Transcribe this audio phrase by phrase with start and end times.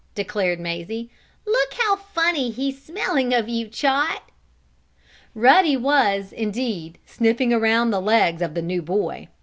[0.15, 1.11] declared Mazie.
[1.45, 4.31] "Look how funny he's smelling of you, Chot."
[5.35, 9.27] Ruddy was, indeed, sniffing around the legs of the new boy.